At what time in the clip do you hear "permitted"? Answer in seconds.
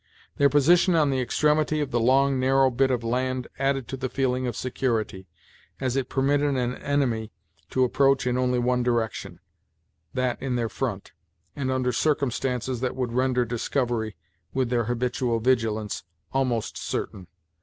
6.09-6.55